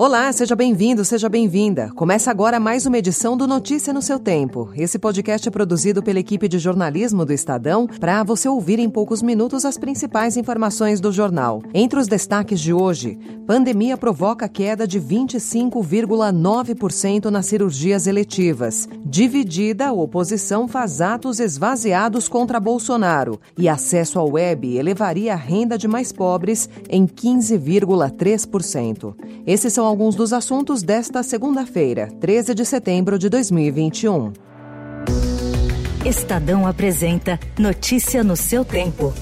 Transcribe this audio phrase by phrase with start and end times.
[0.00, 1.90] Olá, seja bem-vindo, seja bem-vinda.
[1.92, 4.70] Começa agora mais uma edição do Notícia no seu Tempo.
[4.76, 9.20] Esse podcast é produzido pela equipe de jornalismo do Estadão para você ouvir em poucos
[9.20, 11.64] minutos as principais informações do jornal.
[11.74, 18.88] Entre os destaques de hoje, pandemia provoca queda de 25,9% nas cirurgias eletivas.
[19.04, 25.76] Dividida, a oposição faz atos esvaziados contra Bolsonaro e acesso ao web elevaria a renda
[25.76, 29.16] de mais pobres em 15,3%.
[29.44, 34.32] Esses são alguns dos assuntos desta segunda-feira, 13 de setembro de 2021.
[36.04, 39.12] Estadão apresenta Notícia no seu tempo.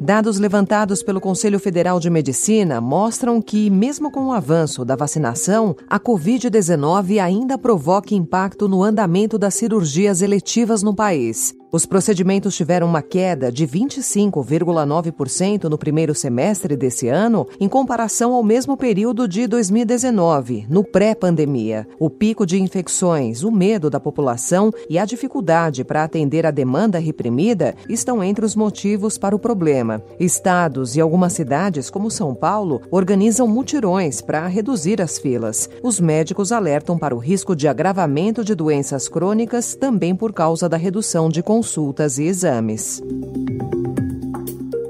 [0.00, 5.76] Dados levantados pelo Conselho Federal de Medicina mostram que, mesmo com o avanço da vacinação,
[5.86, 11.57] a Covid-19 ainda provoca impacto no andamento das cirurgias eletivas no país.
[11.70, 18.42] Os procedimentos tiveram uma queda de 25,9% no primeiro semestre desse ano, em comparação ao
[18.42, 21.86] mesmo período de 2019, no pré-pandemia.
[21.98, 26.98] O pico de infecções, o medo da população e a dificuldade para atender a demanda
[26.98, 30.02] reprimida estão entre os motivos para o problema.
[30.18, 35.68] Estados e algumas cidades, como São Paulo, organizam mutirões para reduzir as filas.
[35.82, 40.78] Os médicos alertam para o risco de agravamento de doenças crônicas também por causa da
[40.78, 43.02] redução de consultas e exames.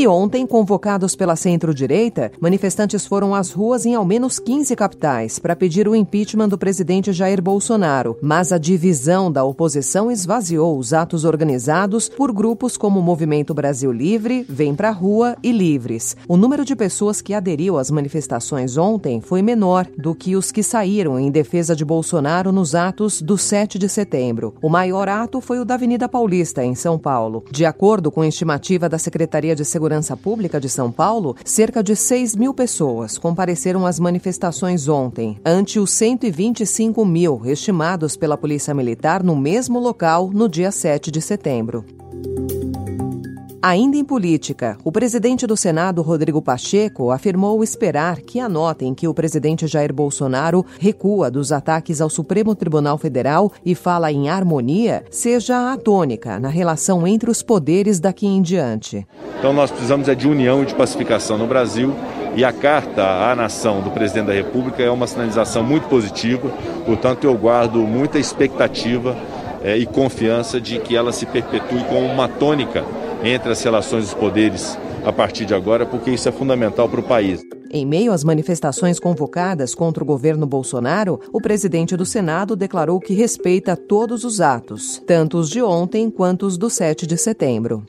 [0.00, 5.54] E ontem, convocados pela centro-direita, manifestantes foram às ruas em ao menos 15 capitais para
[5.54, 8.16] pedir o impeachment do presidente Jair Bolsonaro.
[8.22, 13.92] Mas a divisão da oposição esvaziou os atos organizados por grupos como o Movimento Brasil
[13.92, 16.16] Livre, Vem Pra Rua e Livres.
[16.26, 20.62] O número de pessoas que aderiu às manifestações ontem foi menor do que os que
[20.62, 24.54] saíram em defesa de Bolsonaro nos atos do 7 de setembro.
[24.62, 27.44] O maior ato foi o da Avenida Paulista, em São Paulo.
[27.50, 31.82] De acordo com a estimativa da Secretaria de Segurança Segurança Pública de São Paulo, cerca
[31.82, 38.72] de 6 mil pessoas compareceram às manifestações ontem, ante os 125 mil estimados pela Polícia
[38.72, 41.84] Militar no mesmo local no dia 7 de setembro.
[43.62, 49.12] Ainda em política, o presidente do Senado, Rodrigo Pacheco, afirmou esperar que anotem que o
[49.12, 55.74] presidente Jair Bolsonaro recua dos ataques ao Supremo Tribunal Federal e fala em harmonia, seja
[55.74, 59.06] a tônica na relação entre os poderes daqui em diante.
[59.38, 61.94] Então nós precisamos é de união e de pacificação no Brasil
[62.34, 66.48] e a carta à nação do presidente da República é uma sinalização muito positiva,
[66.86, 69.14] portanto eu guardo muita expectativa
[69.62, 72.82] é, e confiança de que ela se perpetue como uma tônica
[73.22, 77.02] entre as relações dos poderes a partir de agora, porque isso é fundamental para o
[77.02, 77.40] país.
[77.72, 83.14] Em meio às manifestações convocadas contra o governo Bolsonaro, o presidente do Senado declarou que
[83.14, 87.86] respeita todos os atos, tanto os de ontem quanto os do 7 de setembro.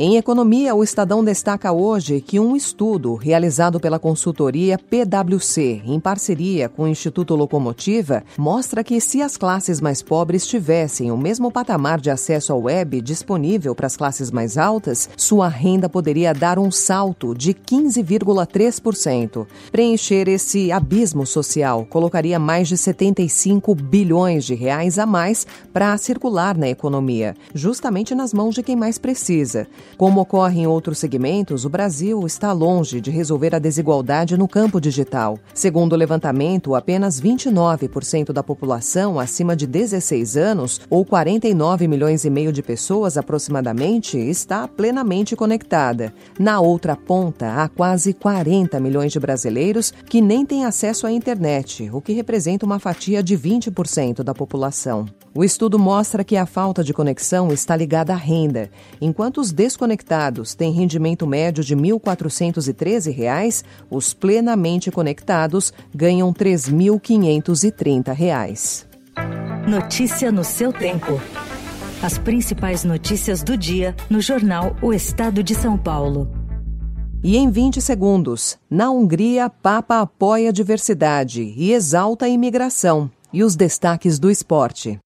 [0.00, 6.68] Em economia, o Estadão destaca hoje que um estudo realizado pela consultoria PwC, em parceria
[6.68, 12.00] com o Instituto Locomotiva, mostra que se as classes mais pobres tivessem o mesmo patamar
[12.00, 16.70] de acesso ao web disponível para as classes mais altas, sua renda poderia dar um
[16.70, 19.48] salto de 15,3%.
[19.72, 26.56] Preencher esse abismo social colocaria mais de 75 bilhões de reais a mais para circular
[26.56, 29.66] na economia, justamente nas mãos de quem mais precisa.
[29.96, 34.80] Como ocorre em outros segmentos, o Brasil está longe de resolver a desigualdade no campo
[34.80, 35.38] digital.
[35.54, 42.30] Segundo o levantamento, apenas 29% da população acima de 16 anos, ou 49 milhões e
[42.30, 46.12] meio de pessoas aproximadamente, está plenamente conectada.
[46.38, 51.90] Na outra ponta, há quase 40 milhões de brasileiros que nem têm acesso à internet,
[51.92, 55.06] o que representa uma fatia de 20% da população.
[55.34, 58.70] O estudo mostra que a falta de conexão está ligada à renda.
[59.00, 68.84] Enquanto os desconectados têm rendimento médio de R$ 1.413, os plenamente conectados ganham R$ 3.530.
[69.68, 71.20] Notícia no seu tempo.
[72.02, 76.28] As principais notícias do dia no jornal O Estado de São Paulo.
[77.22, 83.44] E em 20 segundos, na Hungria, Papa apoia a diversidade e exalta a imigração e
[83.44, 84.98] os destaques do esporte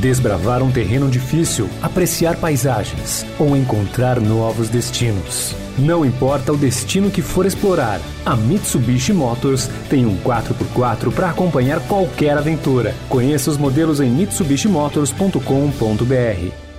[0.00, 5.54] desbravar um terreno difícil, apreciar paisagens ou encontrar novos destinos.
[5.78, 11.78] Não importa o destino que for explorar, a Mitsubishi Motors tem um 4x4 para acompanhar
[11.86, 12.92] qualquer aventura.
[13.08, 16.70] Conheça os modelos em mitsubishimotors.com.br.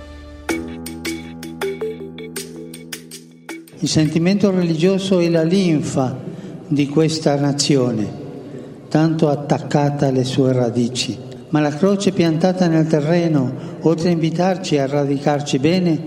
[3.82, 6.16] O sentimento religioso é a linfa
[6.70, 7.96] de esta nação,
[8.88, 11.31] tanto atacada às suas raízes.
[11.52, 16.00] Ma la croce piantata nel terreno, oltre a invitarci a radicarci bene,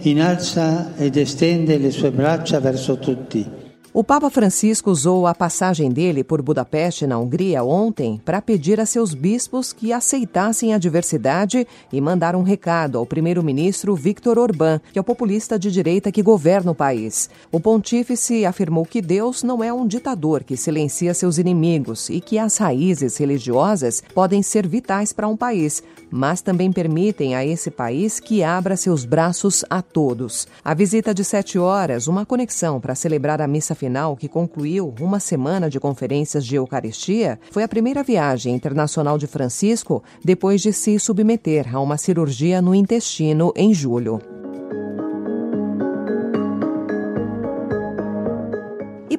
[0.00, 3.59] innalza ed estende le sue braccia verso tutti
[3.92, 8.86] O Papa Francisco usou a passagem dele por Budapeste, na Hungria, ontem para pedir a
[8.86, 14.98] seus bispos que aceitassem a diversidade e mandar um recado ao primeiro-ministro Viktor Orbán, que
[14.98, 17.28] é o populista de direita que governa o país.
[17.50, 22.38] O pontífice afirmou que Deus não é um ditador que silencia seus inimigos e que
[22.38, 28.20] as raízes religiosas podem ser vitais para um país, mas também permitem a esse país
[28.20, 30.46] que abra seus braços a todos.
[30.64, 35.18] A visita de sete horas, uma conexão para celebrar a missa final, que concluiu uma
[35.18, 40.98] semana de conferências de Eucaristia, foi a primeira viagem internacional de Francisco depois de se
[40.98, 44.39] submeter a uma cirurgia no intestino em julho.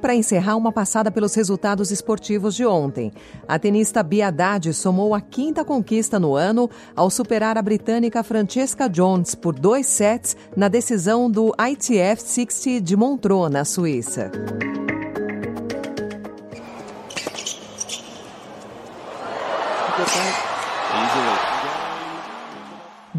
[0.02, 3.14] Para encerrar, uma passada pelos resultados esportivos de ontem.
[3.48, 8.90] A tenista Bia Haddad somou a quinta conquista no ano ao superar a britânica Francesca
[8.90, 14.32] Jones por dois sets na decisão do ITF 60 de Montreux, na Suíça.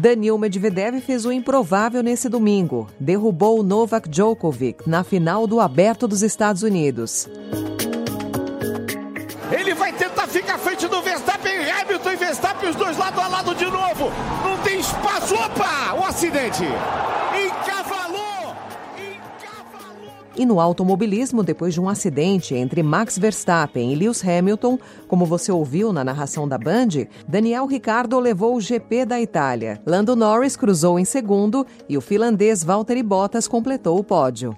[0.03, 2.89] Daniil Medvedev fez o improvável nesse domingo.
[2.99, 7.29] Derrubou Novak Djokovic na final do Aberto dos Estados Unidos.
[9.49, 13.29] Ele vai tentar ficar à frente do Verstappen, Hamilton e Verstappen, os dois lado a
[13.29, 14.11] lado de novo.
[14.43, 15.35] Não tem espaço.
[15.35, 15.93] Opa!
[15.97, 16.65] O acidente.
[20.35, 25.51] E no automobilismo, depois de um acidente entre Max Verstappen e Lewis Hamilton, como você
[25.51, 29.79] ouviu na narração da Band, Daniel Ricciardo levou o GP da Itália.
[29.85, 34.57] Lando Norris cruzou em segundo e o finlandês Valtteri Bottas completou o pódio.